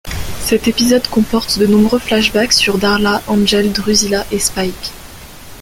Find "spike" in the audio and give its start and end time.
4.39-4.89